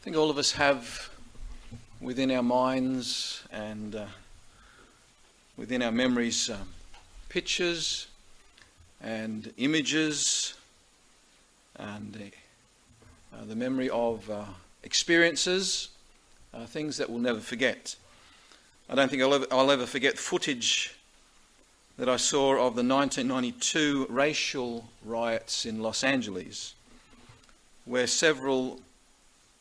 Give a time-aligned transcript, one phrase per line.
[0.00, 1.10] I think all of us have
[2.00, 4.06] within our minds and uh,
[5.58, 6.70] within our memories um,
[7.28, 8.06] pictures
[9.02, 10.54] and images
[11.76, 14.44] and uh, uh, the memory of uh,
[14.84, 15.90] experiences,
[16.54, 17.94] uh, things that we'll never forget.
[18.88, 20.96] I don't think I'll ever, I'll ever forget footage
[21.98, 26.74] that I saw of the 1992 racial riots in Los Angeles,
[27.84, 28.80] where several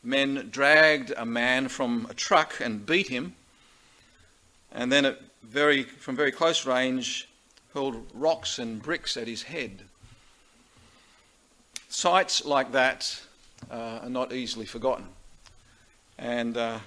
[0.04, 3.36] men dragged a man from a truck and beat him,
[4.72, 7.28] and then very, from very close range
[7.74, 9.84] hurled rocks and bricks at his head.
[11.90, 13.22] Sights like that
[13.70, 15.06] uh, are not easily forgotten.
[16.18, 16.80] And uh,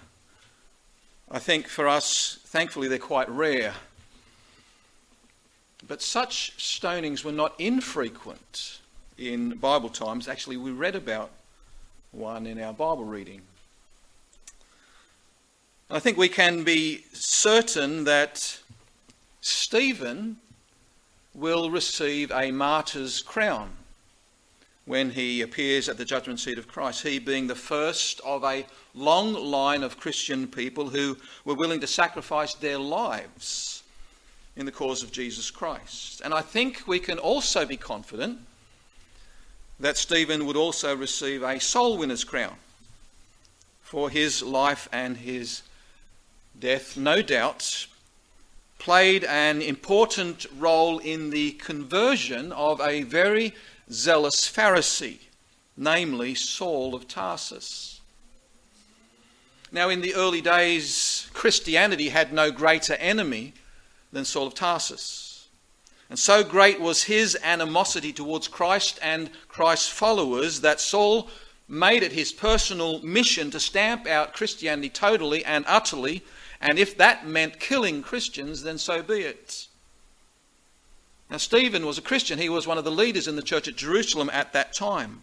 [1.30, 3.74] I think for us, thankfully, they're quite rare.
[5.86, 8.80] But such stonings were not infrequent
[9.18, 10.28] in Bible times.
[10.28, 11.30] Actually, we read about
[12.12, 13.40] one in our Bible reading.
[15.90, 18.58] I think we can be certain that
[19.40, 20.36] Stephen
[21.34, 23.70] will receive a martyr's crown
[24.84, 28.66] when he appears at the judgment seat of Christ, he being the first of a
[28.94, 33.84] long line of Christian people who were willing to sacrifice their lives
[34.56, 36.20] in the cause of Jesus Christ.
[36.22, 38.40] And I think we can also be confident
[39.82, 42.54] that Stephen would also receive a soul winner's crown
[43.80, 45.62] for his life and his
[46.58, 47.88] death, no doubt,
[48.78, 53.54] played an important role in the conversion of a very
[53.90, 55.18] zealous Pharisee,
[55.76, 58.00] namely Saul of Tarsus.
[59.72, 63.54] Now, in the early days, Christianity had no greater enemy
[64.12, 65.21] than Saul of Tarsus.
[66.12, 71.30] And so great was his animosity towards Christ and Christ's followers that Saul
[71.66, 76.22] made it his personal mission to stamp out Christianity totally and utterly.
[76.60, 79.68] And if that meant killing Christians, then so be it.
[81.30, 82.38] Now, Stephen was a Christian.
[82.38, 85.22] He was one of the leaders in the church at Jerusalem at that time.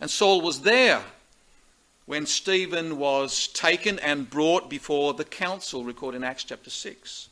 [0.00, 1.02] And Saul was there
[2.06, 7.30] when Stephen was taken and brought before the council, recorded in Acts chapter 6.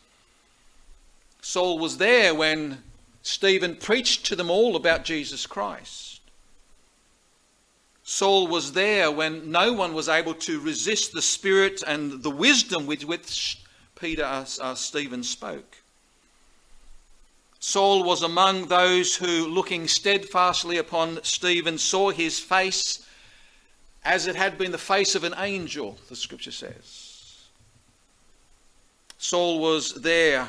[1.42, 2.82] Saul was there when
[3.22, 6.20] Stephen preached to them all about Jesus Christ.
[8.04, 12.86] Saul was there when no one was able to resist the spirit and the wisdom
[12.86, 13.60] with which
[13.96, 15.76] Peter, uh, uh, Stephen spoke.
[17.58, 23.06] Saul was among those who, looking steadfastly upon Stephen, saw his face
[24.04, 27.46] as it had been the face of an angel, the scripture says.
[29.18, 30.48] Saul was there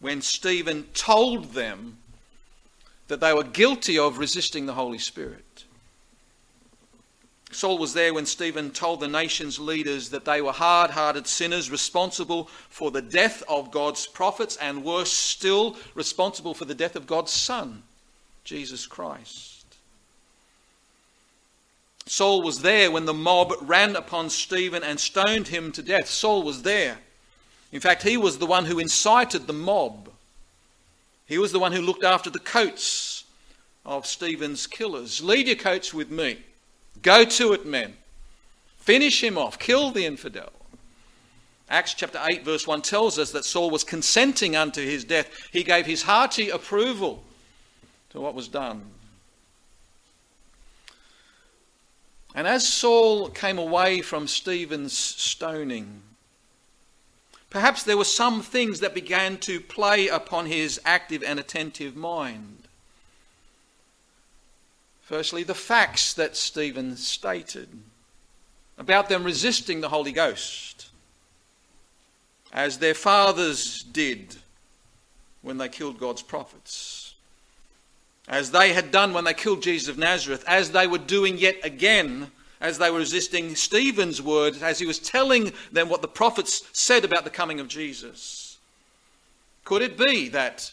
[0.00, 1.98] when Stephen told them
[3.08, 5.64] that they were guilty of resisting the Holy Spirit.
[7.50, 11.70] Saul was there when Stephen told the nation's leaders that they were hard hearted sinners
[11.70, 17.06] responsible for the death of God's prophets and worse still, responsible for the death of
[17.06, 17.82] God's Son,
[18.44, 19.64] Jesus Christ.
[22.04, 26.08] Saul was there when the mob ran upon Stephen and stoned him to death.
[26.08, 26.98] Saul was there.
[27.72, 30.10] In fact, he was the one who incited the mob.
[31.26, 33.24] He was the one who looked after the coats
[33.84, 35.22] of Stephen's killers.
[35.22, 36.38] Lead your coats with me.
[37.02, 37.94] Go to it, men.
[38.78, 39.58] Finish him off.
[39.58, 40.52] Kill the infidel.
[41.70, 45.28] Acts chapter 8, verse 1 tells us that Saul was consenting unto his death.
[45.52, 47.22] He gave his hearty approval
[48.10, 48.82] to what was done.
[52.34, 56.02] And as Saul came away from Stephen's stoning,
[57.50, 62.68] perhaps there were some things that began to play upon his active and attentive mind.
[65.02, 67.68] Firstly, the facts that Stephen stated
[68.76, 70.90] about them resisting the Holy Ghost,
[72.52, 74.36] as their fathers did
[75.42, 77.14] when they killed God's prophets,
[78.28, 81.56] as they had done when they killed Jesus of Nazareth, as they were doing yet
[81.64, 86.68] again as they were resisting Stephen's word, as he was telling them what the prophets
[86.72, 88.58] said about the coming of Jesus.
[89.64, 90.72] Could it be that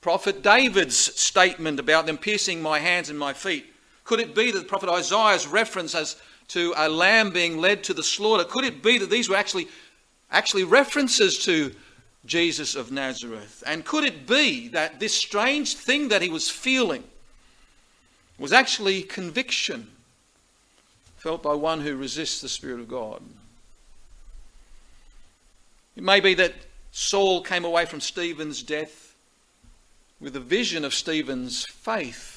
[0.00, 3.66] prophet David's statement about them piercing my hands and my feet
[4.06, 6.16] could it be that prophet Isaiah's reference as
[6.48, 9.66] to a lamb being led to the slaughter, could it be that these were actually,
[10.30, 11.74] actually references to
[12.24, 13.64] Jesus of Nazareth?
[13.66, 17.02] And could it be that this strange thing that he was feeling
[18.38, 19.88] was actually conviction
[21.26, 23.20] felt by one who resists the Spirit of God?
[25.96, 26.54] It may be that
[26.92, 29.16] Saul came away from Stephen's death
[30.20, 32.36] with a vision of Stephen's faith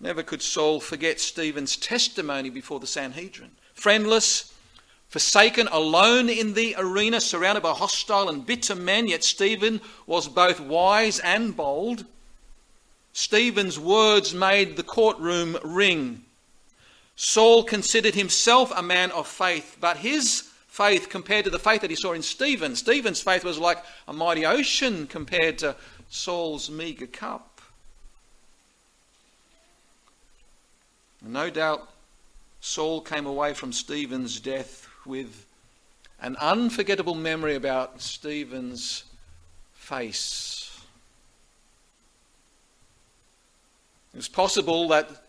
[0.00, 3.50] Never could Saul forget Stephen's testimony before the Sanhedrin.
[3.74, 4.52] Friendless,
[5.08, 10.58] forsaken, alone in the arena, surrounded by hostile and bitter men, yet Stephen was both
[10.58, 12.06] wise and bold.
[13.12, 16.24] Stephen's words made the courtroom ring.
[17.22, 21.90] Saul considered himself a man of faith, but his faith compared to the faith that
[21.90, 23.76] he saw in Stephen, Stephen's faith was like
[24.08, 25.76] a mighty ocean compared to
[26.08, 27.60] Saul's meagre cup.
[31.20, 31.90] No doubt
[32.62, 35.44] Saul came away from Stephen's death with
[36.22, 39.04] an unforgettable memory about Stephen's
[39.74, 40.80] face.
[44.14, 45.19] It was possible that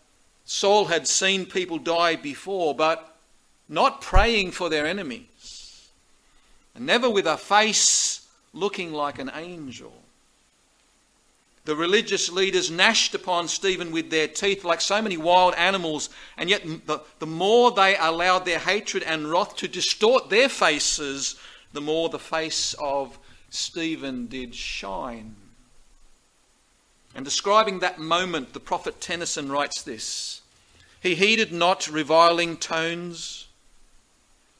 [0.52, 3.16] Saul had seen people die before, but
[3.70, 5.88] not praying for their enemies,
[6.74, 9.94] and never with a face looking like an angel.
[11.64, 16.50] The religious leaders gnashed upon Stephen with their teeth like so many wild animals, and
[16.50, 21.36] yet the, the more they allowed their hatred and wrath to distort their faces,
[21.72, 25.34] the more the face of Stephen did shine.
[27.14, 30.41] And describing that moment, the prophet Tennyson writes this
[31.02, 33.48] He heeded not reviling tones,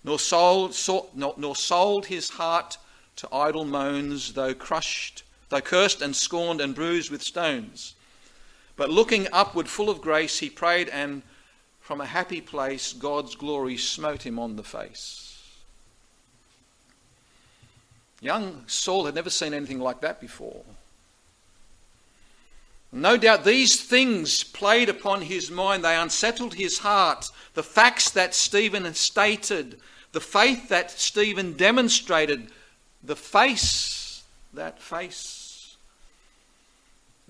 [0.02, 0.76] nor sold,
[1.14, 2.78] nor sold his heart
[3.16, 5.22] to idle moans, though crushed
[5.52, 7.94] though cursed and scorned and bruised with stones.
[8.74, 11.20] But looking upward full of grace, he prayed, and
[11.78, 15.46] from a happy place God's glory smote him on the face.
[18.22, 20.64] Young Saul had never seen anything like that before.
[22.92, 25.82] No doubt these things played upon his mind.
[25.82, 27.30] They unsettled his heart.
[27.54, 29.80] The facts that Stephen stated,
[30.12, 32.48] the faith that Stephen demonstrated,
[33.02, 34.22] the face,
[34.52, 35.42] that face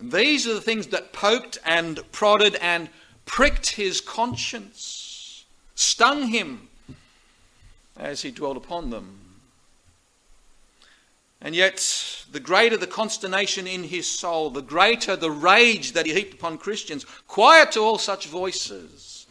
[0.03, 2.89] these are the things that poked and prodded and
[3.25, 5.45] pricked his conscience,
[5.75, 6.69] stung him
[7.97, 9.21] as he dwelt upon them.
[11.45, 16.15] And yet, the greater the consternation in his soul, the greater the rage that he
[16.15, 19.27] heaped upon Christians, quiet to all such voices,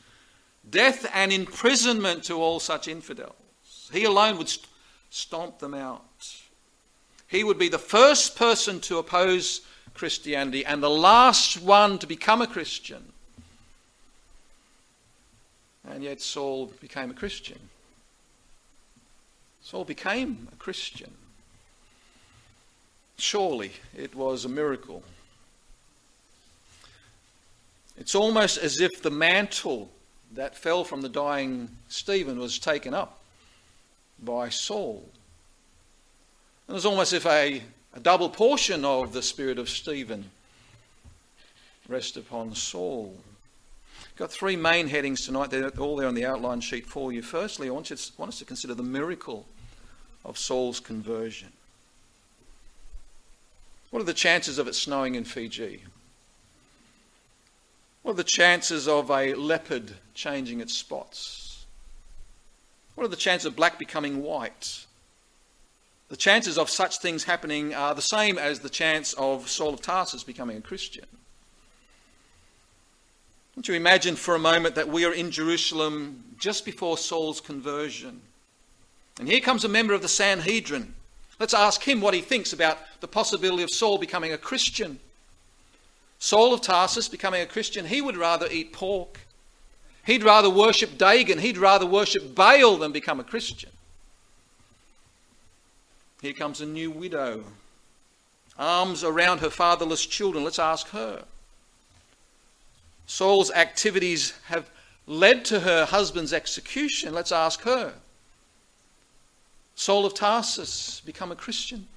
[0.69, 3.89] death and imprisonment to all such infidels.
[3.93, 4.51] He alone would
[5.09, 6.35] stomp them out.
[7.27, 9.61] He would be the first person to oppose
[9.93, 13.13] Christianity and the last one to become a Christian.
[15.89, 17.59] And yet Saul became a Christian.
[19.61, 21.11] Saul became a Christian.
[23.21, 25.03] Surely it was a miracle.
[27.97, 29.91] It's almost as if the mantle
[30.33, 33.19] that fell from the dying Stephen was taken up
[34.23, 35.07] by Saul.
[36.67, 37.61] It was almost as if a
[37.93, 40.31] a double portion of the spirit of Stephen
[41.87, 43.17] rest upon Saul.
[44.15, 45.49] Got three main headings tonight.
[45.49, 47.21] They're all there on the outline sheet for you.
[47.21, 49.45] Firstly, I want, you to, want us to consider the miracle
[50.23, 51.51] of Saul's conversion.
[53.91, 55.83] What are the chances of it snowing in Fiji?
[58.01, 61.65] What are the chances of a leopard changing its spots?
[62.95, 64.85] What are the chances of black becoming white?
[66.11, 69.81] the chances of such things happening are the same as the chance of Saul of
[69.81, 71.05] Tarsus becoming a Christian.
[73.55, 78.19] Don't you imagine for a moment that we are in Jerusalem just before Saul's conversion?
[79.19, 80.95] And here comes a member of the Sanhedrin.
[81.41, 84.99] Let's ask him what he thinks about the possibility of Saul becoming a Christian.
[86.19, 89.21] Saul of Tarsus becoming a Christian, he would rather eat pork.
[90.05, 91.39] He'd rather worship Dagon.
[91.39, 93.71] He'd rather worship Baal than become a Christian.
[96.21, 97.43] Here comes a new widow.
[98.59, 100.43] Arms around her fatherless children.
[100.43, 101.23] Let's ask her.
[103.07, 104.69] Saul's activities have
[105.07, 107.15] led to her husband's execution.
[107.15, 107.93] Let's ask her.
[109.75, 111.87] Saul of Tarsus, become a Christian.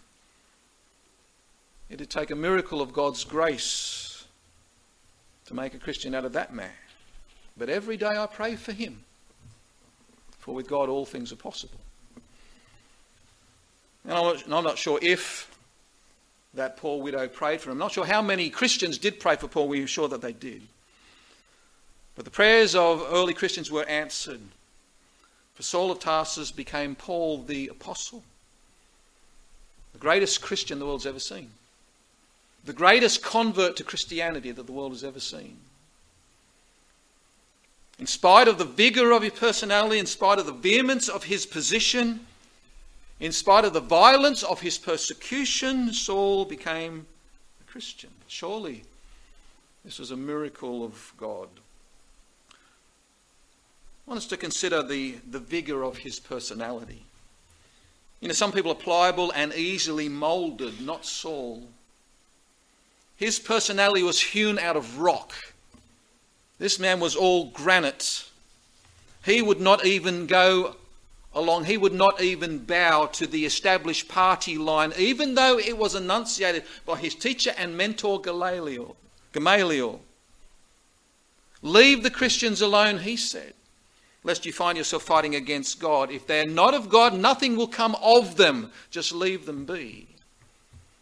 [1.91, 4.27] It'd take a miracle of God's grace
[5.47, 6.71] to make a Christian out of that man.
[7.57, 9.05] But every day I pray for him,
[10.39, 11.79] for with God all things are possible.
[14.07, 15.57] And I'm not sure if
[16.55, 17.75] that poor widow prayed for him.
[17.75, 19.69] I'm not sure how many Christians did pray for Paul.
[19.69, 20.63] We're sure that they did.
[22.15, 24.41] But the prayers of early Christians were answered.
[25.55, 28.23] For Saul of Tarsus became Paul the Apostle,
[29.93, 31.51] the greatest Christian the world's ever seen,
[32.65, 35.59] the greatest convert to Christianity that the world has ever seen.
[37.99, 41.47] In spite of the vigor of his personality, in spite of the vehemence of his
[41.47, 42.27] position,
[43.21, 47.07] in spite of the violence of his persecution, Saul became
[47.61, 48.11] a Christian.
[48.27, 48.83] Surely
[49.85, 51.49] This was a miracle of God.
[54.07, 57.05] I want us to consider the, the vigour of his personality.
[58.21, 61.69] You know, some people are pliable and easily moulded, not Saul.
[63.17, 65.33] His personality was hewn out of rock.
[66.59, 68.29] This man was all granite.
[69.25, 70.77] He would not even go
[71.35, 75.95] along, he would not even bow to the established party line, even though it was
[75.95, 78.97] enunciated by his teacher and mentor Gamaliel.
[79.33, 80.01] Gamaliel.
[81.63, 83.55] Leave the Christians alone, he said,
[84.25, 86.11] lest you find yourself fighting against God.
[86.11, 88.73] If they're not of God, nothing will come of them.
[88.91, 90.09] Just leave them be.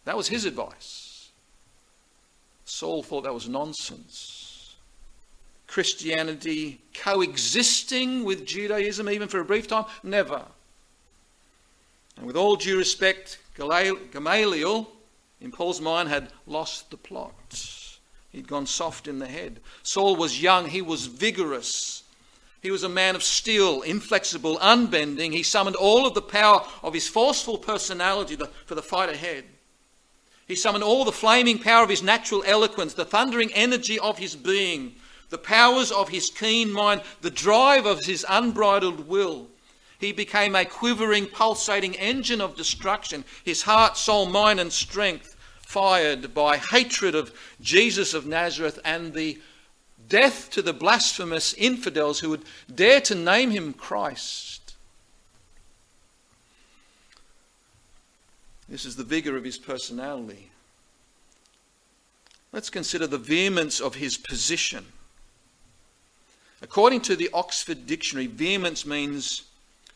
[0.05, 1.29] That was his advice.
[2.65, 4.75] Saul thought that was nonsense.
[5.67, 9.85] Christianity coexisting with Judaism even for a brief time?
[10.03, 10.43] Never.
[12.17, 14.87] And with all due respect, Gamaliel,
[15.41, 17.33] in Paul's mind, had lost the plot.
[18.31, 19.59] He'd gone soft in the head.
[19.81, 22.02] Saul was young, he was vigorous.
[22.63, 25.33] He was a man of steel, inflexible, unbending.
[25.33, 29.43] He summoned all of the power of his forceful personality for the fight ahead.
[30.47, 34.37] He summoned all the flaming power of his natural eloquence, the thundering energy of his
[34.37, 34.95] being,
[35.29, 39.49] the powers of his keen mind, the drive of his unbridled will.
[39.99, 46.33] He became a quivering, pulsating engine of destruction, his heart, soul, mind, and strength fired
[46.33, 49.41] by hatred of Jesus of Nazareth and the
[50.09, 52.43] death to the blasphemous infidels who would
[52.73, 54.75] dare to name him Christ.
[58.69, 60.49] This is the vigor of his personality.
[62.51, 64.85] Let's consider the vehemence of his position.
[66.61, 69.43] According to the Oxford Dictionary, vehemence means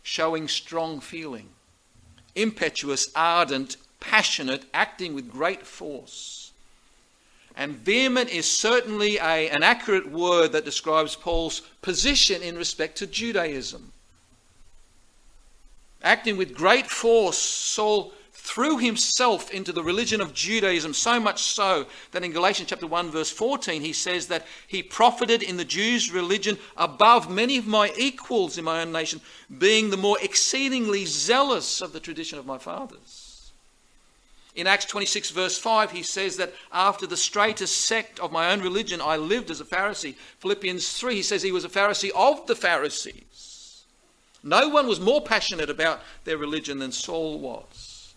[0.03, 1.49] showing strong feeling,
[2.35, 6.46] impetuous, ardent, passionate, acting with great force.
[7.57, 13.07] And vehement is certainly a, an accurate word that describes Paul's position in respect to
[13.07, 13.91] Judaism.
[16.03, 21.87] Acting with great force, Saul threw himself into the religion of Judaism, so much so
[22.11, 26.11] that in Galatians chapter 1 verse 14 he says that he profited in the Jews'
[26.11, 29.19] religion above many of my equals in my own nation,
[29.57, 33.26] being the more exceedingly zealous of the tradition of my fathers.
[34.57, 38.59] In Acts 26 verse 5 he says that after the straightest sect of my own
[38.59, 40.15] religion I lived as a Pharisee.
[40.39, 43.85] Philippians 3 he says he was a Pharisee of the Pharisees.
[44.41, 48.15] No one was more passionate about their religion than Saul was.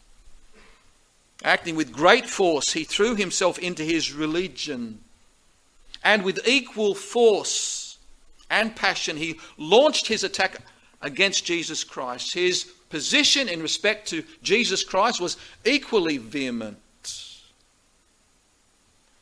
[1.44, 5.00] Acting with great force, he threw himself into his religion.
[6.02, 7.98] And with equal force
[8.48, 10.62] and passion, he launched his attack
[11.02, 12.32] against Jesus Christ.
[12.32, 16.78] His position in respect to Jesus Christ was equally vehement.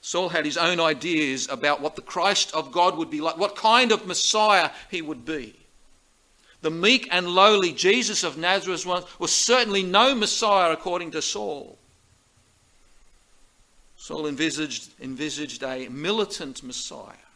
[0.01, 3.55] Saul had his own ideas about what the Christ of God would be like, what
[3.55, 5.55] kind of Messiah he would be.
[6.63, 8.87] The meek and lowly Jesus of Nazareth
[9.19, 11.79] was certainly no Messiah according to Saul.
[13.97, 17.27] Saul envisaged, envisaged a militant Messiah,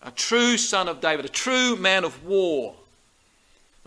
[0.00, 2.76] a true son of David, a true man of war,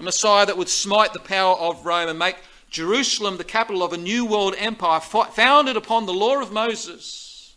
[0.01, 2.37] a Messiah that would smite the power of Rome and make
[2.71, 7.55] Jerusalem the capital of a new world empire founded upon the law of Moses.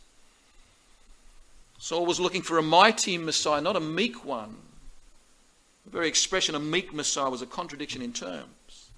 [1.78, 4.56] Saul was looking for a mighty Messiah, not a meek one.
[5.86, 8.90] The very expression, a meek Messiah, was a contradiction in terms.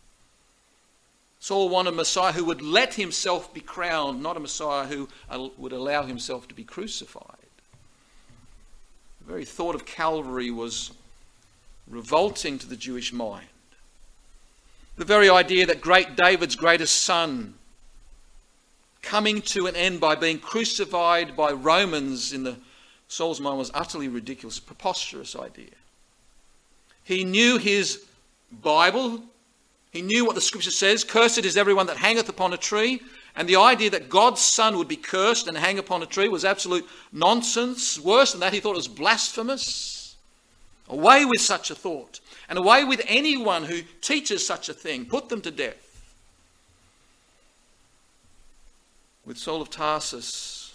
[1.38, 5.08] Saul wanted a Messiah who would let himself be crowned, not a Messiah who
[5.56, 7.36] would allow himself to be crucified.
[9.20, 10.90] The very thought of Calvary was
[11.88, 13.46] revolting to the Jewish mind.
[14.96, 17.54] The very idea that great David's greatest son
[19.02, 22.56] coming to an end by being crucified by Romans in the
[23.08, 25.70] Saul's mind was utterly ridiculous, preposterous idea.
[27.04, 28.04] He knew his
[28.50, 29.22] Bible,
[29.92, 33.00] he knew what the scripture says Cursed is everyone that hangeth upon a tree.
[33.34, 36.44] And the idea that God's son would be cursed and hang upon a tree was
[36.44, 37.98] absolute nonsense.
[37.98, 39.95] Worse than that, he thought it was blasphemous.
[40.88, 42.20] Away with such a thought.
[42.48, 45.04] And away with anyone who teaches such a thing.
[45.04, 45.82] Put them to death.
[49.24, 50.74] With Saul of Tarsus,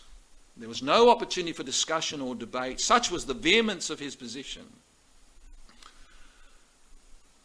[0.57, 2.81] there was no opportunity for discussion or debate.
[2.81, 4.63] Such was the vehemence of his position.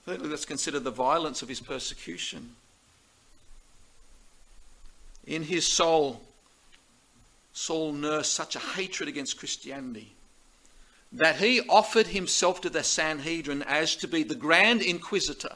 [0.04, 2.56] Thirdly, let's consider the violence of his persecution.
[5.26, 6.20] In his soul,
[7.52, 10.15] Saul nursed such a hatred against Christianity
[11.16, 15.54] that he offered himself to the Sanhedrin as to be the grand inquisitor,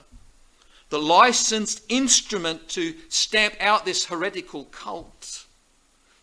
[0.88, 5.44] the licensed instrument to stamp out this heretical cult.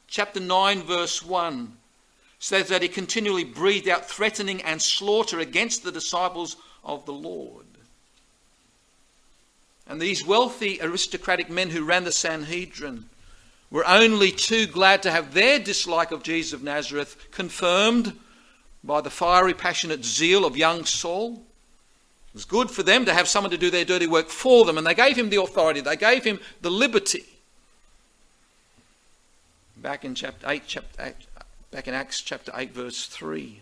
[0.07, 1.77] Chapter 9, verse 1
[2.39, 7.65] says that he continually breathed out threatening and slaughter against the disciples of the Lord.
[9.87, 13.05] And these wealthy aristocratic men who ran the Sanhedrin
[13.69, 18.17] were only too glad to have their dislike of Jesus of Nazareth confirmed
[18.87, 21.33] by the fiery, passionate zeal of young Saul.
[21.33, 24.77] It was good for them to have someone to do their dirty work for them,
[24.77, 27.25] and they gave him the authority, they gave him the liberty.
[29.75, 31.13] Back in chapter 8, chapter 8
[31.69, 33.59] back in Acts chapter 8, verse 3.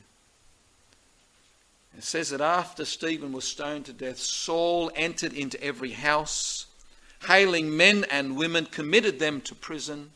[1.97, 6.67] It says that after Stephen was stoned to death, Saul entered into every house,
[7.27, 10.11] hailing men and women, committed them to prison.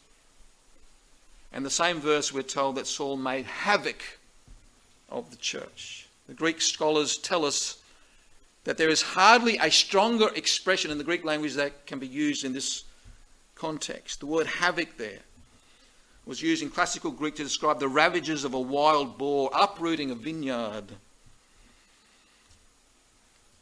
[1.52, 4.19] And the same verse, we're told that Saul made havoc
[5.10, 6.08] of the church.
[6.28, 7.82] The Greek scholars tell us
[8.64, 12.46] that there is hardly a stronger expression in the Greek language that can be used
[12.46, 12.84] in this
[13.56, 14.20] context.
[14.20, 15.20] The word havoc there
[16.26, 20.16] was used in classical Greek to describe the ravages of a wild boar uprooting a
[20.16, 20.86] vineyard.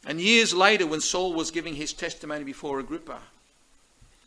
[0.06, 3.20] And years later, when Saul was giving his testimony before Agrippa,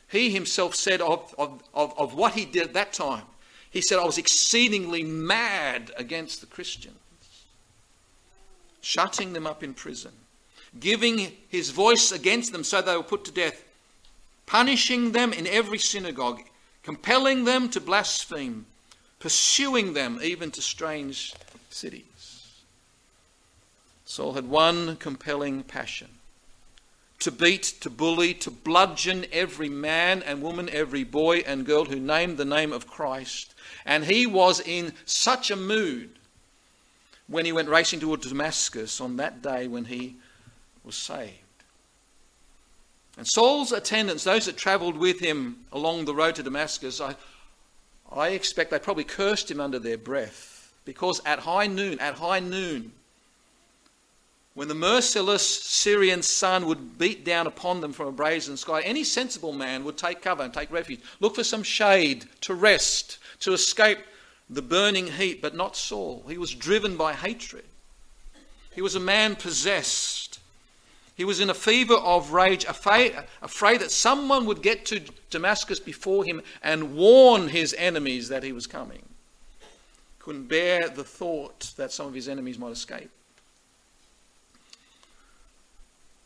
[0.09, 3.23] he himself said of, of, of, of what he did at that time,
[3.69, 6.97] he said, I was exceedingly mad against the Christians,
[8.81, 10.11] shutting them up in prison,
[10.79, 13.63] giving his voice against them so they were put to death,
[14.45, 16.41] punishing them in every synagogue,
[16.83, 18.65] compelling them to blaspheme,
[19.19, 21.33] pursuing them even to strange
[21.69, 22.05] cities.
[24.05, 26.09] Saul had one compelling passion
[27.21, 31.99] to beat, to bully, to bludgeon every man and woman, every boy and girl who
[31.99, 33.53] named the name of Christ.
[33.85, 36.09] And he was in such a mood
[37.31, 40.17] when he went racing toward Damascus on that day when he
[40.83, 41.37] was saved.
[43.17, 47.15] And Saul's attendants, those that travelled with him along the road to Damascus, I,
[48.11, 52.41] I expect they probably cursed him under their breath because at high noon, at high
[52.41, 52.91] noon,
[54.53, 59.05] when the merciless Syrian sun would beat down upon them from a brazen sky, any
[59.05, 63.53] sensible man would take cover and take refuge, look for some shade to rest, to
[63.53, 63.99] escape
[64.51, 66.25] the burning heat, but not Saul.
[66.27, 67.63] He was driven by hatred.
[68.75, 70.39] He was a man possessed.
[71.15, 75.79] He was in a fever of rage, afraid, afraid that someone would get to Damascus
[75.79, 79.03] before him and warn his enemies that he was coming.
[80.19, 83.09] Couldn't bear the thought that some of his enemies might escape.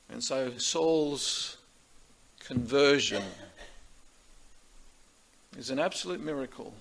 [0.10, 1.58] And so Saul's
[2.40, 3.24] conversion
[5.58, 6.74] is an absolute miracle.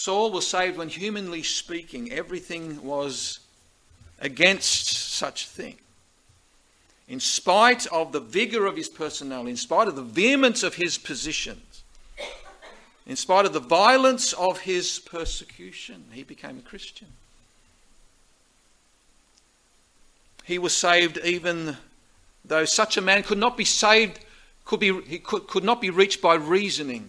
[0.00, 3.40] Saul was saved when, humanly speaking, everything was
[4.18, 5.76] against such thing.
[7.08, 10.96] In spite of the vigor of his personality, in spite of the vehemence of his
[10.96, 11.82] positions,
[13.06, 17.08] in spite of the violence of his persecution, he became a Christian.
[20.50, 21.76] he was saved even
[22.44, 24.18] though such a man could not be saved,
[24.64, 27.08] could, be, he could, could not be reached by reasoning.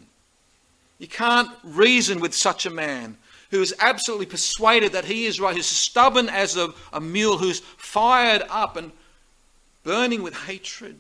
[1.01, 3.17] You can't reason with such a man
[3.49, 7.59] who is absolutely persuaded that he is right, who's stubborn as a, a mule, who's
[7.59, 8.91] fired up and
[9.83, 10.95] burning with hatred.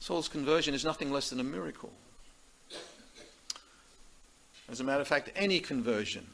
[0.00, 1.90] Saul's conversion is nothing less than a miracle.
[4.68, 6.26] As a matter of fact, any conversion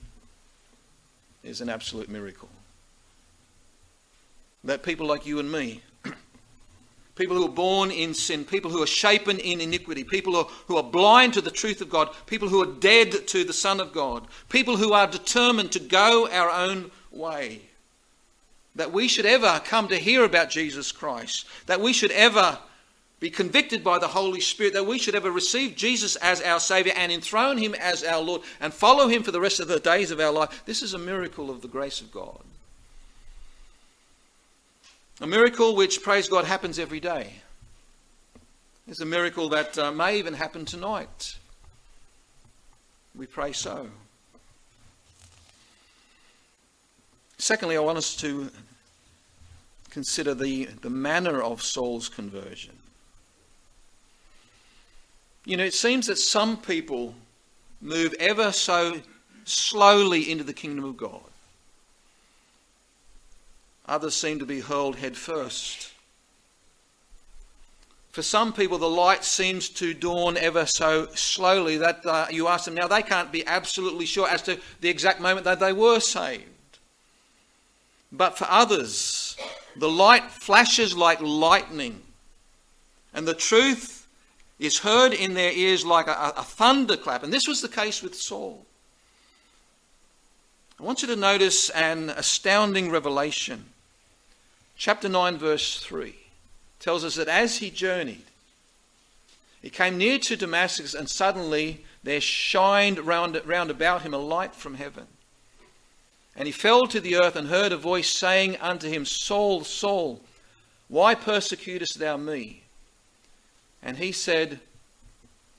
[1.45, 2.49] is an absolute miracle
[4.65, 5.83] that people like you and me,
[7.15, 10.83] people who are born in sin, people who are shapen in iniquity, people who are,
[10.83, 14.27] blind to the truth of God, people who are dead to the Son of God,
[14.49, 17.63] people who are determined to go our own way,
[18.75, 22.59] that we should ever come to hear about Jesus Christ, that we should ever
[23.21, 26.95] be convicted by the Holy Spirit, that we should ever receive Jesus as our Saviour
[26.99, 30.11] and enthrone Him as our Lord and follow Him for the rest of the days
[30.11, 30.63] of our life.
[30.67, 32.43] This is a miracle of the grace of God.
[35.25, 37.31] A miracle which, praise God, happens every day.
[38.87, 41.37] It's a miracle that uh, may even happen tonight.
[43.17, 43.89] We pray so.
[47.39, 48.51] Secondly, I want us to
[49.89, 52.77] consider the, the manner of Saul's conversion.
[55.47, 57.15] You know, it seems that some people
[57.81, 59.01] move ever so
[59.47, 61.31] slowly into the kingdom of God.
[63.87, 65.93] Others seem to be hurled headfirst.
[68.15, 72.65] For some people, the light seems to dawn ever so slowly that uh, you ask
[72.65, 75.99] them now, they can't be absolutely sure as to the exact moment that they were
[75.99, 76.45] saved.
[78.13, 79.37] But for others,
[79.77, 82.03] the light flashes like lightning,
[83.13, 84.07] and the truth
[84.61, 87.25] is heard in their ears like a, a thunderclap.
[87.25, 88.65] And this was the case with Saul.
[90.79, 93.65] I want you to notice an astounding revelation.
[94.77, 96.15] Chapter 9, verse 3
[96.81, 98.25] tells us that as he journeyed,
[99.63, 104.55] he came near to Damascus, and suddenly there shined round, round about him a light
[104.55, 105.07] from heaven.
[106.37, 110.21] And he fell to the earth and heard a voice saying unto him, Saul, Saul,
[110.89, 112.65] why persecutest thou me?
[113.83, 114.61] And he said,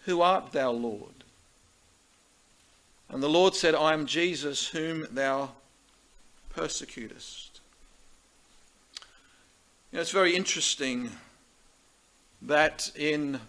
[0.06, 1.24] Who art thou, Lord?
[3.10, 5.52] And the Lord said, I am Jesus whom thou
[6.50, 7.55] persecutest.
[9.96, 11.10] Know, it's very interesting
[12.42, 13.40] that in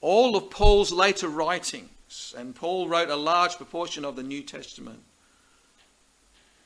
[0.00, 4.98] all of Paul's later writings, and Paul wrote a large proportion of the New Testament,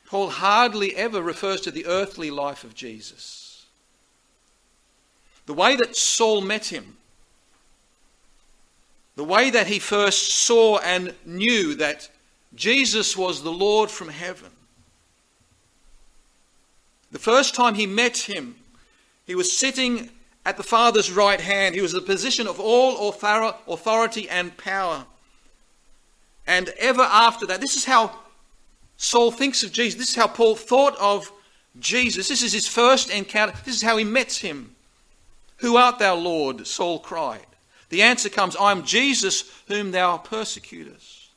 [0.06, 3.66] Paul hardly ever refers to the earthly life of Jesus.
[5.44, 6.96] The way that Saul met him,
[9.16, 12.08] the way that he first saw and knew that
[12.54, 14.52] Jesus was the Lord from heaven.
[17.10, 18.54] The first time he met him,
[19.26, 20.10] he was sitting
[20.44, 21.74] at the Father's right hand.
[21.74, 25.06] He was in the position of all authority and power.
[26.46, 28.18] And ever after that, this is how
[28.96, 29.98] Saul thinks of Jesus.
[29.98, 31.30] This is how Paul thought of
[31.78, 32.28] Jesus.
[32.28, 33.54] This is his first encounter.
[33.64, 34.74] This is how he met him.
[35.58, 36.66] Who art thou, Lord?
[36.66, 37.46] Saul cried.
[37.88, 41.28] The answer comes, I am Jesus whom thou persecutest.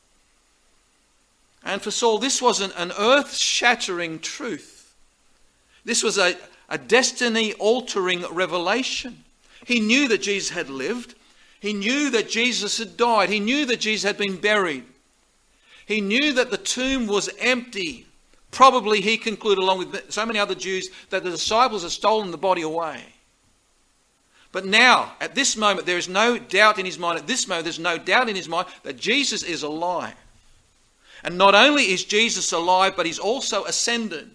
[1.63, 4.95] And for Saul, this wasn't an earth shattering truth.
[5.83, 6.35] This was a,
[6.69, 9.23] a destiny altering revelation.
[9.65, 11.15] He knew that Jesus had lived.
[11.59, 13.29] He knew that Jesus had died.
[13.29, 14.83] He knew that Jesus had been buried.
[15.85, 18.07] He knew that the tomb was empty.
[18.51, 22.37] Probably he concluded, along with so many other Jews, that the disciples had stolen the
[22.37, 23.03] body away.
[24.51, 27.19] But now, at this moment, there is no doubt in his mind.
[27.19, 30.15] At this moment, there's no doubt in his mind that Jesus is alive.
[31.23, 34.31] And not only is Jesus alive, but he's also ascended.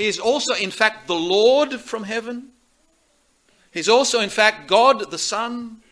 [0.00, 2.52] He is also, in fact, the Lord from heaven.
[3.70, 5.82] He's also, in fact, God the Son.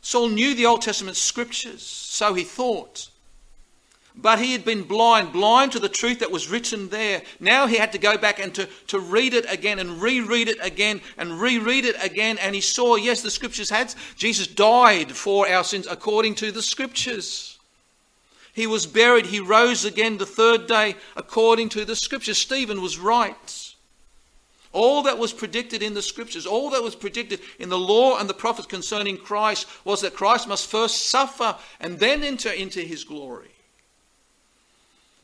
[0.00, 3.10] Saul knew the Old Testament scriptures, so he thought.
[4.16, 7.20] But he had been blind, blind to the truth that was written there.
[7.38, 10.56] Now he had to go back and to, to read it again and reread it
[10.62, 12.38] again and reread it again.
[12.38, 16.62] And he saw, yes, the scriptures had, Jesus died for our sins according to the
[16.62, 17.53] scriptures.
[18.54, 22.38] He was buried, he rose again the third day according to the scriptures.
[22.38, 23.74] Stephen was right.
[24.72, 28.30] All that was predicted in the scriptures, all that was predicted in the law and
[28.30, 33.02] the prophets concerning Christ was that Christ must first suffer and then enter into his
[33.02, 33.50] glory.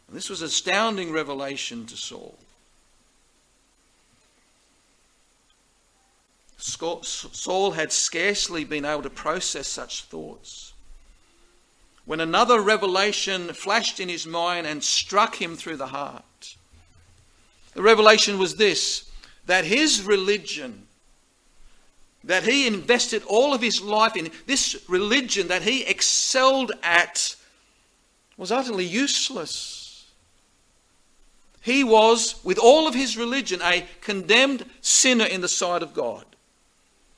[0.09, 2.37] And this was astounding revelation to Saul.
[6.59, 10.71] Saul had scarcely been able to process such thoughts
[12.11, 16.57] when another revelation flashed in his mind and struck him through the heart.
[17.75, 19.09] The revelation was this
[19.46, 20.88] that his religion,
[22.25, 27.37] that he invested all of his life in, this religion that he excelled at,
[28.37, 30.11] was utterly useless.
[31.61, 36.25] He was, with all of his religion, a condemned sinner in the sight of God.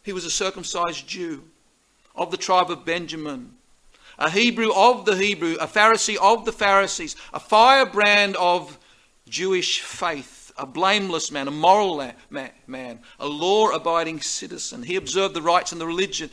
[0.02, 1.44] He was a circumcised Jew
[2.14, 3.54] of the tribe of Benjamin,
[4.18, 8.78] a Hebrew of the Hebrew, a Pharisee of the Pharisees, a firebrand of
[9.28, 12.12] Jewish faith, a blameless man, a moral
[12.66, 14.82] man, a law-abiding citizen.
[14.82, 16.30] He observed the rites and the religion,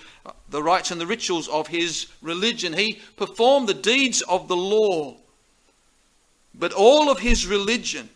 [0.49, 2.73] the rites and the rituals of his religion.
[2.73, 5.17] He performed the deeds of the law
[6.59, 8.09] but all of his religion,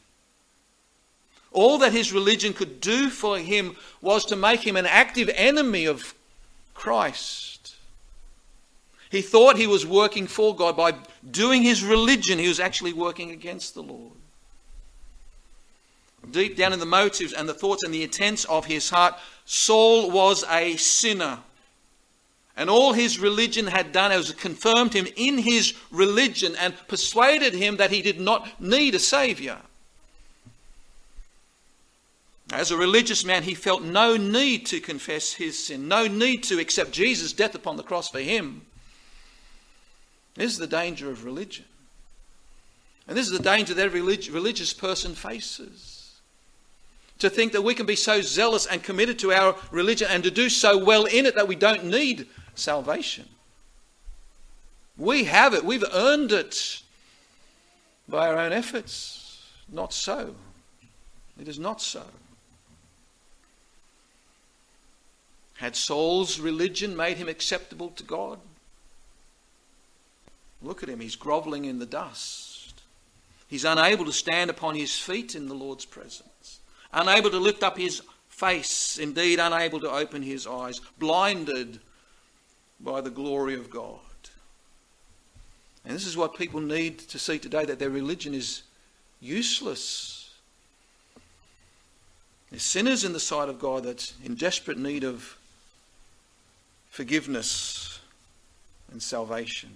[1.51, 5.85] all that his religion could do for him was to make him an active enemy
[5.85, 6.13] of
[6.73, 7.52] Christ.
[9.13, 10.75] He thought he was working for God.
[10.75, 10.95] By
[11.29, 14.13] doing his religion, he was actually working against the Lord.
[16.31, 19.13] Deep down in the motives and the thoughts and the intents of his heart,
[19.45, 21.37] Saul was a sinner.
[22.57, 27.77] And all his religion had done was confirmed him in his religion and persuaded him
[27.77, 29.57] that he did not need a Saviour.
[32.51, 36.59] As a religious man, he felt no need to confess his sin, no need to
[36.59, 38.65] accept Jesus' death upon the cross for him.
[40.35, 41.65] This is the danger of religion.
[43.07, 46.19] And this is the danger that every religious person faces.
[47.19, 50.31] To think that we can be so zealous and committed to our religion and to
[50.31, 53.25] do so well in it that we don't need salvation.
[54.97, 56.81] We have it, we've earned it
[58.07, 59.49] by our own efforts.
[59.71, 60.35] Not so.
[61.39, 62.03] It is not so.
[65.55, 68.39] Had Saul's religion made him acceptable to God?
[70.63, 72.81] Look at him, he's grovelling in the dust.
[73.47, 76.59] He's unable to stand upon his feet in the Lord's presence,
[76.91, 81.79] unable to lift up his face, indeed, unable to open his eyes, blinded
[82.79, 83.99] by the glory of God.
[85.85, 88.63] And this is what people need to see today that their religion is
[89.19, 90.33] useless.
[92.49, 95.37] They're sinners in the sight of God that's in desperate need of
[96.89, 97.99] forgiveness
[98.91, 99.71] and salvation.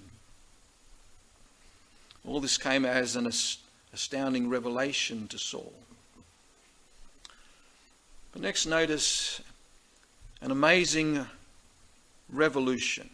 [2.27, 3.31] All this came as an
[3.93, 5.73] astounding revelation to Saul.
[8.33, 9.41] But next, notice
[10.41, 11.25] an amazing
[12.29, 13.09] revolution.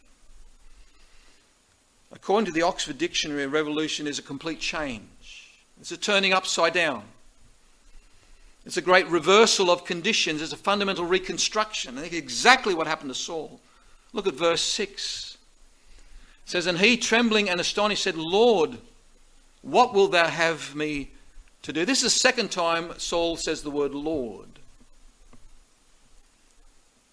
[2.11, 5.51] According to the Oxford Dictionary, a revolution is a complete change.
[5.79, 7.03] It's a turning upside down.
[8.65, 10.41] It's a great reversal of conditions.
[10.41, 11.99] It's a fundamental reconstruction.
[11.99, 13.59] I think exactly what happened to Saul.
[14.11, 15.37] Look at verse 6.
[16.45, 18.79] It says, And he, trembling and astonished, said, Lord,
[19.63, 21.09] what will thou have me
[21.63, 21.85] to do?
[21.85, 24.59] This is the second time Saul says the word Lord.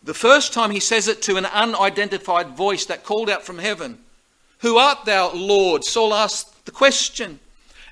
[0.02, 3.98] The first time he says it to an unidentified voice that called out from heaven.
[4.58, 5.84] Who art thou, Lord?
[5.84, 7.38] Saul asked the question.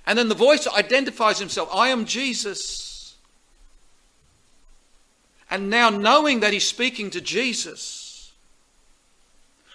[0.06, 3.16] And then the voice identifies himself I am Jesus.
[5.50, 8.32] And now, knowing that he's speaking to Jesus,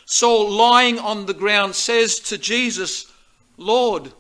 [0.06, 3.12] Saul, lying on the ground, says to Jesus,
[3.58, 4.12] Lord,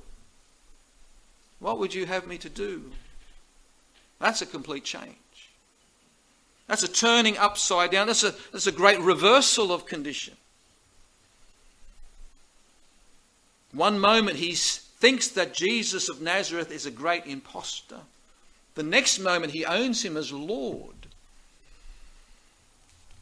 [1.63, 2.91] what would you have me to do?
[4.19, 5.15] That's a complete change.
[6.67, 8.07] That's a turning upside down.
[8.07, 10.33] That's a, that's a great reversal of condition.
[13.71, 18.01] One moment he thinks that Jesus of Nazareth is a great impostor.
[18.75, 21.07] The next moment he owns him as Lord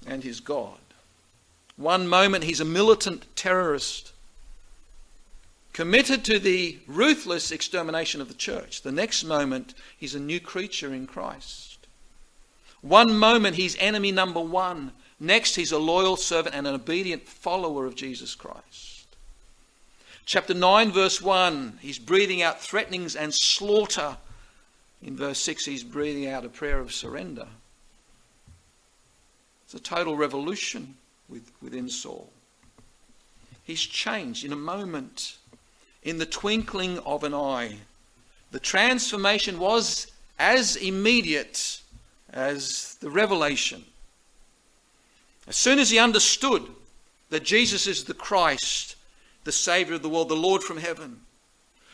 [0.08, 0.80] and his God.
[1.77, 4.13] One moment he's a militant terrorist
[5.73, 8.81] committed to the ruthless extermination of the church.
[8.81, 11.88] The next moment he's a new creature in Christ.
[12.81, 14.91] One moment he's enemy number one.
[15.19, 19.01] Next he's a loyal servant and an obedient follower of Jesus Christ.
[20.25, 24.17] Chapter 9, verse 1, he's breathing out threatenings and slaughter.
[25.01, 27.47] In verse 6, he's breathing out a prayer of surrender.
[29.65, 30.95] It's a total revolution
[31.27, 32.29] with, within Saul.
[33.63, 35.38] He's changed in a moment,
[36.04, 37.78] in the twinkling of an eye.
[38.52, 40.08] The transformation was
[40.40, 41.82] as immediate
[42.34, 43.86] as the revelation.
[45.48, 46.64] As soon as he understood
[47.30, 48.96] that Jesus is the Christ,
[49.44, 51.22] the Saviour of the world, the Lord from heaven.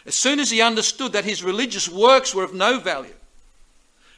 [0.05, 3.13] As soon as he understood that his religious works were of no value,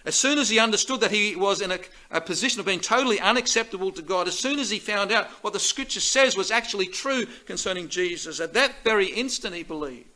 [0.05, 3.19] as soon as he understood that he was in a, a, position of being totally
[3.19, 6.87] unacceptable to God, as soon as he found out what the scripture says was actually
[6.87, 10.07] true concerning Jesus, at that very instant he believed.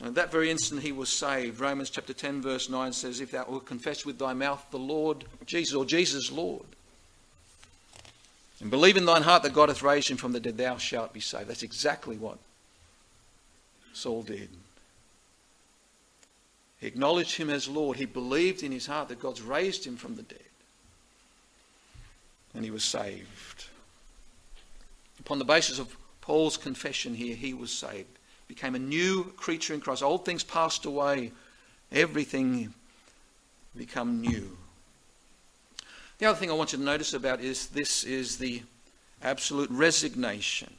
[0.00, 1.60] And at that very instant he was saved.
[1.60, 5.24] Romans chapter 10, verse 9 says, If thou wilt confess with thy mouth the Lord
[5.46, 6.66] Jesus, or Jesus Lord,
[8.60, 11.12] and believe in thine heart that God hath raised him from the dead, thou shalt
[11.12, 11.48] be saved.
[11.48, 12.38] That's exactly what
[13.92, 14.48] Saul did.
[16.80, 17.96] He acknowledged him as Lord.
[17.96, 20.40] He believed in his heart that God's raised him from the dead.
[22.54, 23.66] And he was saved.
[25.20, 28.08] Upon the basis of Paul's confession here, he was saved.
[28.48, 30.02] Became a new creature in Christ.
[30.02, 31.32] Old things passed away.
[31.90, 32.72] Everything
[33.76, 34.56] become new.
[36.18, 38.62] The other thing I want you to notice about is this is the
[39.22, 40.72] absolute resignation.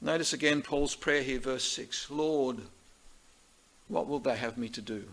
[0.00, 2.58] Notice again Paul's prayer here, verse 6 Lord,
[3.88, 5.04] what will they have me to do?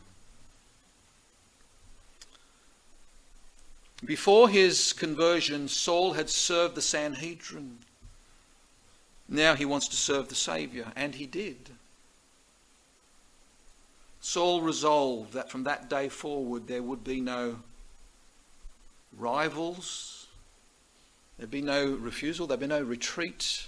[4.06, 7.80] Before his conversion, Saul had served the Sanhedrin.
[9.28, 11.72] Now he wants to serve the Saviour, and he did.
[14.22, 17.60] Saul resolved that from that day forward there would be no
[19.18, 20.28] rivals,
[21.38, 23.68] there'd be no refusal, there'd be no retreat.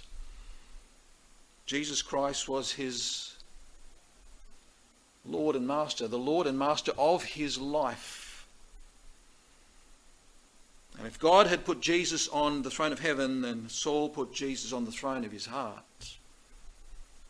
[1.70, 3.32] Jesus Christ was his
[5.24, 8.48] Lord and Master, the Lord and Master of his life.
[10.98, 14.72] And if God had put Jesus on the throne of heaven, then Saul put Jesus
[14.72, 16.16] on the throne of his heart.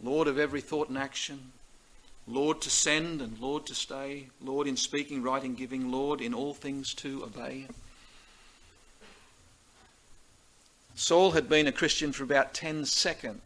[0.02, 1.52] Lord of every thought and action,
[2.26, 6.54] Lord to send and Lord to stay, Lord in speaking, writing, giving, Lord in all
[6.54, 7.66] things to obey.
[10.94, 13.42] Saul had been a Christian for about 10 seconds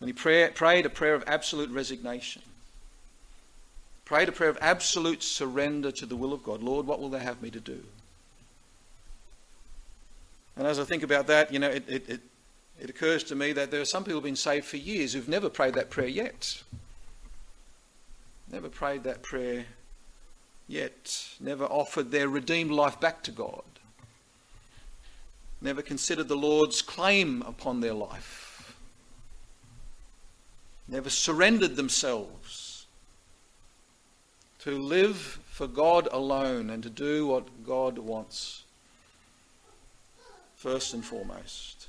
[0.00, 2.42] when he pray, prayed a prayer of absolute resignation.
[4.06, 6.62] Prayed a prayer of absolute surrender to the will of God.
[6.62, 7.84] Lord, what will they have me to do?
[10.56, 12.20] And as I think about that, you know, it, it, it,
[12.80, 15.28] it occurs to me that there are some people who've been saved for years who've
[15.28, 16.62] never prayed that prayer yet.
[18.50, 19.66] Never prayed that prayer
[20.66, 21.28] yet.
[21.38, 23.62] Never offered their redeemed life back to God.
[25.60, 28.49] Never considered the Lord's claim upon their life.
[30.90, 32.86] Never surrendered themselves
[34.58, 38.64] to live for God alone and to do what God wants
[40.56, 41.86] first and foremost.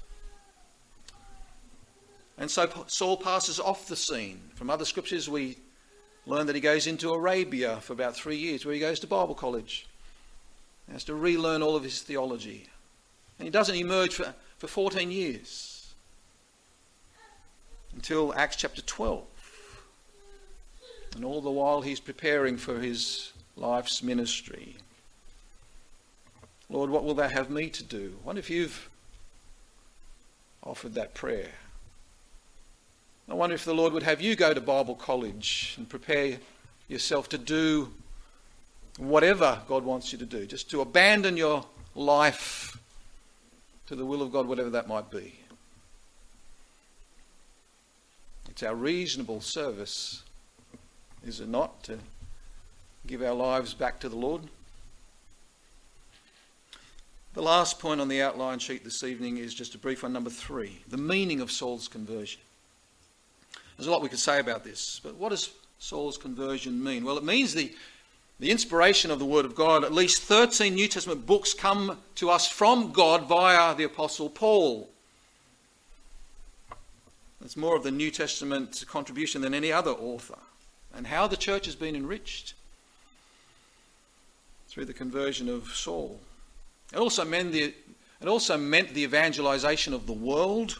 [2.37, 4.39] And so Saul passes off the scene.
[4.53, 5.57] From other scriptures, we
[6.27, 9.35] learn that he goes into Arabia for about three years, where he goes to Bible
[9.35, 9.87] college.
[10.85, 12.67] He has to relearn all of his theology.
[13.39, 15.70] And he doesn't emerge for, for 14 years
[17.93, 19.23] until Acts chapter 12.
[21.15, 24.75] And all the while he's preparing for his life's ministry.
[26.69, 28.17] Lord, what will they have me to do?
[28.23, 28.89] What if you've
[30.63, 31.51] offered that prayer?
[33.29, 36.37] I wonder if the Lord would have you go to Bible college and prepare
[36.87, 37.91] yourself to do
[38.97, 42.77] whatever God wants you to do, just to abandon your life
[43.87, 45.40] to the will of God, whatever that might be.
[48.51, 50.23] It's our reasonable service,
[51.25, 51.97] is it not, to
[53.07, 54.41] give our lives back to the Lord?
[57.33, 60.29] The last point on the outline sheet this evening is just a brief one, number
[60.29, 62.41] three the meaning of Saul's conversion.
[63.77, 67.05] There's a lot we could say about this, but what does Saul's conversion mean?
[67.05, 67.73] Well, it means the,
[68.41, 69.85] the inspiration of the Word of God.
[69.85, 74.89] At least 13 New Testament books come to us from God via the Apostle Paul.
[77.43, 80.37] It's more of the New Testament contribution than any other author.
[80.93, 82.53] And how the church has been enriched
[84.67, 86.19] through the conversion of Saul.
[86.93, 87.73] It also meant the,
[88.21, 90.79] it also meant the evangelization of the world.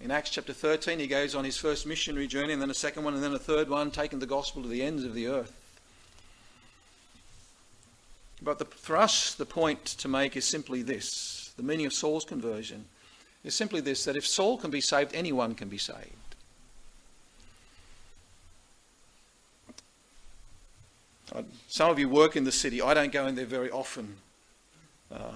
[0.00, 3.04] In Acts chapter 13, he goes on his first missionary journey, and then a second
[3.04, 5.52] one, and then a third one, taking the gospel to the ends of the earth.
[8.42, 12.24] But the, for us, the point to make is simply this the meaning of Saul's
[12.24, 12.86] conversion
[13.44, 16.16] is simply this that if Saul can be saved, anyone can be saved.
[21.68, 22.82] Some of you work in the city.
[22.82, 24.16] I don't go in there very often.
[25.10, 25.32] Uh,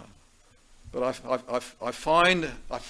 [0.93, 2.81] but I, I, I, I find, I,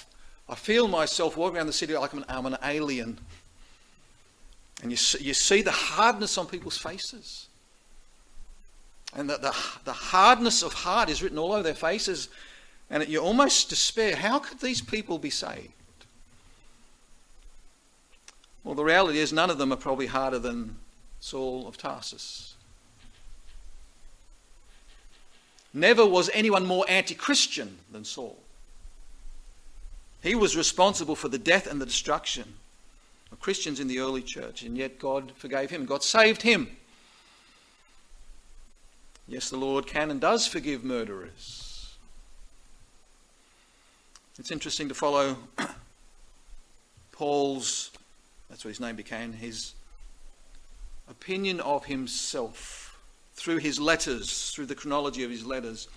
[0.49, 3.17] I feel myself walking around the city like I'm an, I'm an alien.
[4.81, 7.47] And you see, you see the hardness on people's faces.
[9.15, 12.29] And the, the, the hardness of heart is written all over their faces.
[12.89, 14.15] And you almost despair.
[14.15, 15.71] How could these people be saved?
[18.63, 20.75] Well, the reality is, none of them are probably harder than
[21.19, 22.55] Saul of Tarsus.
[25.73, 28.37] Never was anyone more anti Christian than Saul.
[30.21, 32.55] He was responsible for the death and the destruction
[33.31, 35.85] of Christians in the early church, and yet God forgave him.
[35.85, 36.75] God saved him.
[39.27, 41.66] Yes, the Lord can and does forgive murderers.
[44.39, 45.35] It's interesting to follow
[47.11, 47.89] Paul's,
[48.49, 49.73] that's what his name became, his
[51.09, 52.99] opinion of himself
[53.33, 55.87] through his letters, through the chronology of his letters.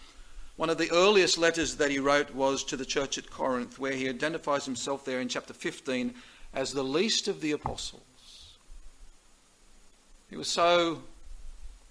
[0.57, 3.93] One of the earliest letters that he wrote was to the church at Corinth, where
[3.93, 6.15] he identifies himself there in chapter 15
[6.55, 8.57] as the least of the apostles.
[10.31, 11.03] He was so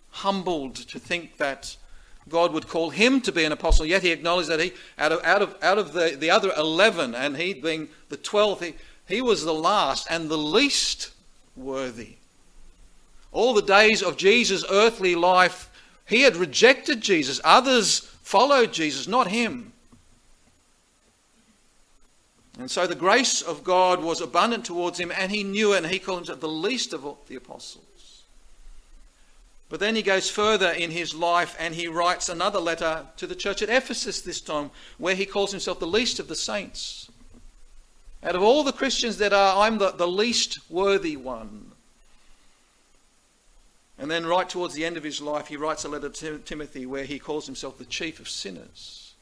[0.09, 1.77] humbled to think that
[2.29, 5.23] God would call him to be an apostle, yet he acknowledged that he, out of,
[5.23, 8.73] out of, out of the, the other 11, and he being the 12th, he,
[9.07, 11.11] he was the last and the least
[11.55, 12.15] worthy
[13.31, 15.69] all the days of Jesus' earthly life,
[16.07, 17.39] he had rejected Jesus.
[17.43, 19.73] Others followed Jesus, not him.
[22.57, 25.87] And so the grace of God was abundant towards him, and he knew it, and
[25.87, 27.85] he called himself the least of all the apostles.
[29.69, 33.35] But then he goes further in his life and he writes another letter to the
[33.35, 37.09] church at Ephesus this time, where he calls himself the least of the saints.
[38.23, 41.71] Out of all the Christians that are, I'm the, the least worthy one.
[43.97, 46.85] And then, right towards the end of his life, he writes a letter to Timothy
[46.85, 49.13] where he calls himself the chief of sinners.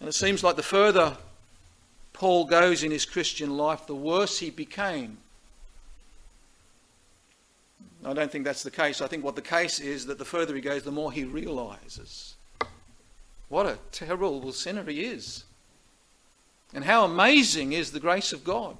[0.00, 1.16] And it seems like the further
[2.12, 5.18] Paul goes in his Christian life, the worse he became.
[8.06, 9.00] I don't think that's the case.
[9.00, 12.36] I think what the case is that the further he goes, the more he realizes
[13.48, 15.44] what a terrible sinner he is.
[16.74, 18.76] And how amazing is the grace of God.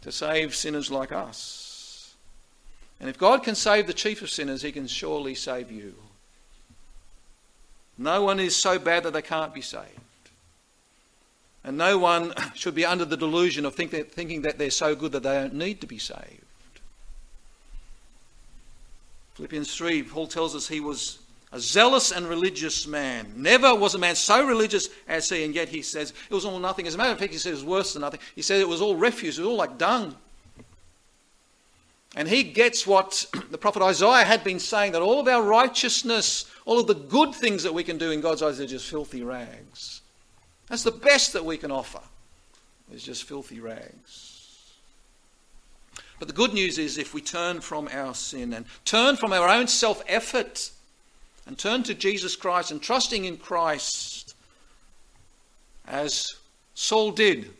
[0.00, 2.14] to save sinners like us.
[3.00, 5.94] And if God can save the chief of sinners, he can surely save you.
[7.98, 9.98] No one is so bad that they can't be saved.
[11.64, 14.94] And no one should be under the delusion of think that, thinking that they're so
[14.94, 16.47] good that they don't need to be saved.
[19.38, 21.20] Philippians 3, Paul tells us he was
[21.52, 23.32] a zealous and religious man.
[23.36, 26.58] Never was a man so religious as he, and yet he says it was all
[26.58, 26.88] nothing.
[26.88, 28.18] As a matter of fact, he says it was worse than nothing.
[28.34, 30.16] He said it was all refuse, it was all like dung.
[32.16, 36.50] And he gets what the prophet Isaiah had been saying that all of our righteousness,
[36.64, 39.22] all of the good things that we can do in God's eyes are just filthy
[39.22, 40.00] rags.
[40.66, 42.02] That's the best that we can offer,
[42.92, 44.27] is just filthy rags.
[46.18, 49.48] But the good news is if we turn from our sin and turn from our
[49.48, 50.70] own self effort
[51.46, 54.34] and turn to Jesus Christ and trusting in Christ
[55.86, 56.34] as
[56.74, 57.50] Saul did,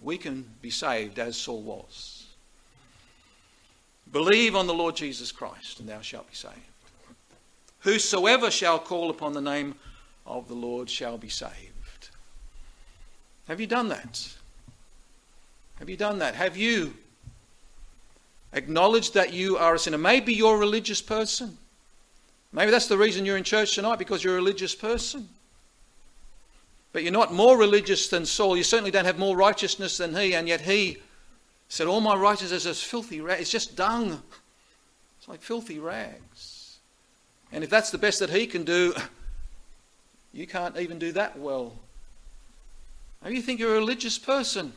[0.00, 2.26] we can be saved as Saul was.
[4.10, 6.54] Believe on the Lord Jesus Christ, and thou shalt be saved.
[7.80, 9.74] Whosoever shall call upon the name
[10.26, 12.08] of the Lord shall be saved.
[13.48, 14.34] Have you done that?
[15.78, 16.34] Have you done that?
[16.34, 16.94] Have you
[18.54, 19.98] acknowledged that you are a sinner?
[19.98, 21.58] Maybe you're a religious person.
[22.52, 25.28] Maybe that's the reason you're in church tonight, because you're a religious person.
[26.92, 28.56] But you're not more religious than Saul.
[28.56, 30.98] You certainly don't have more righteousness than he, and yet he
[31.68, 33.40] said, All my righteousness is filthy rags.
[33.42, 34.22] It's just dung.
[35.18, 36.78] It's like filthy rags.
[37.50, 38.94] And if that's the best that he can do,
[40.32, 41.72] you can't even do that well.
[43.22, 44.72] Maybe you think you're a religious person.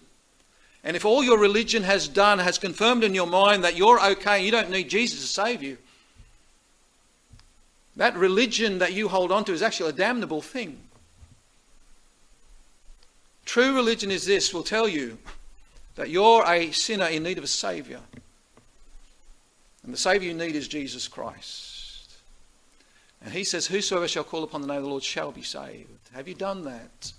[0.87, 4.45] And if all your religion has done has confirmed in your mind that you're okay,
[4.45, 5.77] you don't need Jesus to save you,
[7.97, 10.79] that religion that you hold on to is actually a damnable thing.
[13.43, 15.17] True religion is this will tell you
[15.95, 17.99] that you're a sinner in need of a Saviour.
[19.83, 22.15] And the Saviour you need is Jesus Christ.
[23.21, 25.89] And he says, Whosoever shall call upon the name of the Lord shall be saved.
[26.13, 27.11] Have you done that?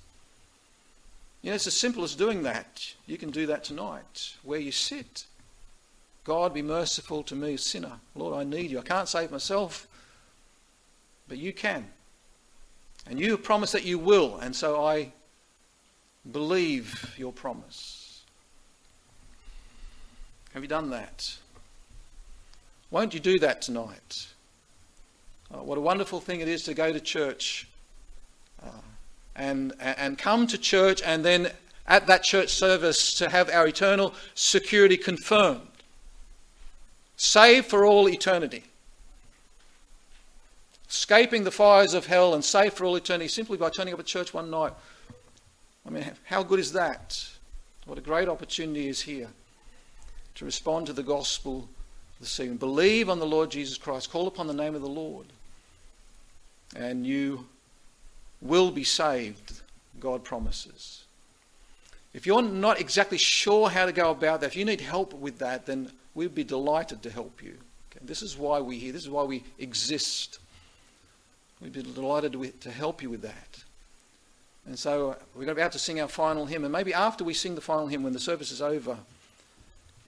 [1.43, 2.95] You know, it's as simple as doing that.
[3.07, 5.25] You can do that tonight, where you sit.
[6.25, 8.01] God, be merciful to me, sinner.
[8.15, 8.81] Lord, I need you.
[8.81, 9.87] I can't save myself
[11.29, 11.87] but you can.
[13.07, 15.13] And you promise that you will, and so I
[16.31, 18.23] believe your promise.
[20.53, 21.37] Have you done that?
[22.91, 24.29] Won't you do that tonight?
[25.53, 27.69] Uh, what a wonderful thing it is to go to church
[28.63, 28.71] uh,
[29.39, 31.51] and, and come to church and then
[31.87, 35.63] at that church service to have our eternal security confirmed.
[37.17, 38.65] Saved for all eternity
[40.89, 44.07] escaping the fires of hell and safe for all eternity simply by turning up at
[44.07, 44.73] church one night.
[45.87, 47.29] I mean, how good is that?
[47.87, 49.29] What a great opportunity is here
[50.35, 51.69] to respond to the gospel
[52.21, 52.59] this evening.
[52.59, 55.27] Believe on the Lord Jesus Christ, call upon the name of the Lord,
[56.75, 57.47] and you
[58.41, 59.61] will be saved,
[60.01, 61.05] God promises.
[62.15, 65.39] If you're not exactly sure how to go about that, if you need help with
[65.39, 67.57] that, then we'd be delighted to help you.
[67.91, 68.05] Okay?
[68.05, 70.39] This is why we're here, this is why we exist.
[71.61, 73.65] We'd be delighted to help you with that.
[74.67, 76.65] And so uh, we're about to be able to sing our final hymn.
[76.65, 78.99] And maybe after we sing the final hymn, when the service is over,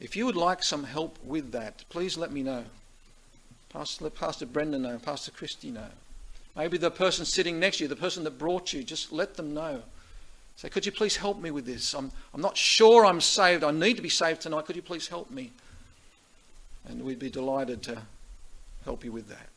[0.01, 2.65] if you would like some help with that, please let me know.
[3.71, 5.89] Pastor, let Pastor Brendan know, Pastor Christy know.
[6.57, 9.55] Maybe the person sitting next to you, the person that brought you, just let them
[9.55, 9.83] know.
[10.57, 11.95] Say, could you please help me with this?
[11.95, 13.65] I'm, I'm not sure I'm saved.
[13.65, 14.67] I need to be saved tonight.
[14.67, 15.53] Could you please help me?
[16.87, 18.03] And we'd be delighted to
[18.85, 19.49] help you with that.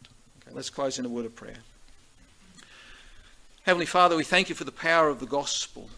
[0.41, 1.57] Okay, let's close in a word of prayer.
[3.63, 5.89] Heavenly Father, we thank you for the power of the gospel.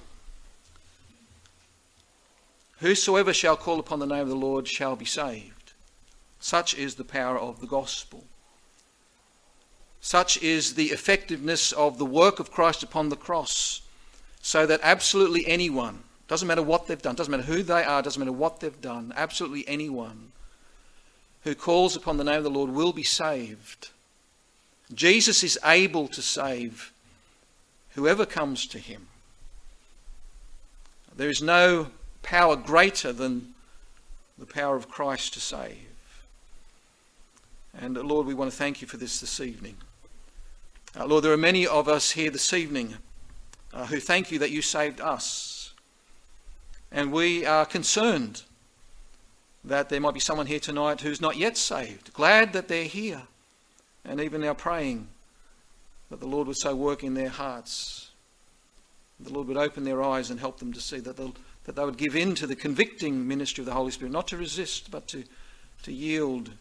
[2.80, 5.74] Whosoever shall call upon the name of the Lord shall be saved.
[6.40, 8.26] Such is the power of the gospel.
[10.06, 13.82] Such is the effectiveness of the work of Christ upon the cross,
[14.40, 18.20] so that absolutely anyone, doesn't matter what they've done, doesn't matter who they are, doesn't
[18.20, 20.32] matter what they've done, absolutely anyone
[21.44, 23.90] who calls upon the name of the Lord will be saved.
[24.94, 26.94] Jesus is able to save
[27.96, 29.08] whoever comes to him.
[31.18, 31.88] There is no
[32.22, 33.56] power greater than
[34.38, 35.88] the power of Christ to save.
[37.76, 39.78] And Lord, we want to thank you for this this evening.
[40.98, 42.96] Uh, Lord, there are many of us here this evening
[43.74, 45.74] uh, who thank you that you saved us.
[46.92, 48.44] And we are concerned
[49.66, 52.14] that there might be someone here tonight who's not yet saved.
[52.14, 53.24] Glad that they're here.
[54.06, 55.10] And even now praying
[56.10, 58.06] that the Lord would so work in their hearts
[59.20, 61.98] The Lord would open their eyes and help them to see that, that they would
[61.98, 65.24] give in to the convicting ministry of the Holy Spirit, not to resist, but to,
[65.84, 66.52] to yield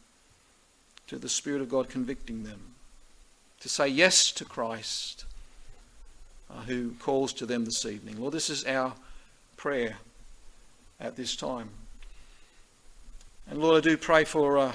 [1.09, 2.74] to the Spirit of God convicting them,
[3.65, 5.25] to say yes to Christ
[6.51, 8.21] uh, who calls to them this evening.
[8.21, 8.93] Lord, this is our
[9.57, 9.97] prayer
[11.01, 11.71] at this time.
[13.49, 14.73] And Lord, I do pray for uh,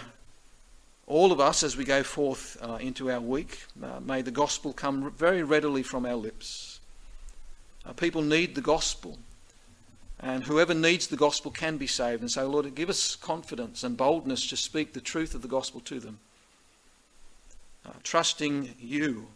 [1.06, 3.60] all of us as we go forth uh, into our week.
[3.80, 6.80] Uh, may the gospel come very readily from our lips.
[7.86, 9.20] Uh, people need the gospel.
[10.20, 12.22] And whoever needs the gospel can be saved.
[12.22, 15.80] And so, Lord, give us confidence and boldness to speak the truth of the gospel
[15.82, 16.18] to them.
[17.86, 19.27] Uh, trusting you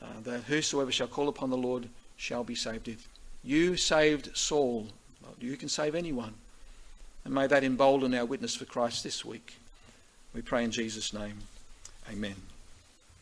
[0.00, 2.88] uh, that whosoever shall call upon the Lord shall be saved.
[2.88, 3.06] If
[3.44, 4.88] you saved Saul,
[5.40, 6.34] you can save anyone.
[7.24, 9.56] And may that embolden our witness for Christ this week.
[10.32, 11.38] We pray in Jesus' name.
[12.10, 12.55] Amen.